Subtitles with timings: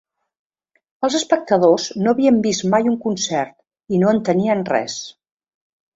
[1.07, 3.55] Els espectadors no havien vist mai un concert
[3.99, 4.97] i no entenien res.